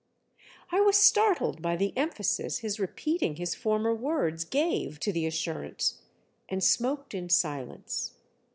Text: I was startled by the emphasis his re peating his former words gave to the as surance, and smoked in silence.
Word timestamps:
I 0.71 0.79
was 0.79 0.97
startled 0.97 1.61
by 1.61 1.75
the 1.75 1.95
emphasis 1.95 2.57
his 2.57 2.79
re 2.79 2.87
peating 2.87 3.37
his 3.37 3.53
former 3.53 3.93
words 3.93 4.45
gave 4.45 4.99
to 5.01 5.11
the 5.13 5.27
as 5.27 5.35
surance, 5.35 5.97
and 6.49 6.63
smoked 6.63 7.13
in 7.13 7.29
silence. 7.29 8.13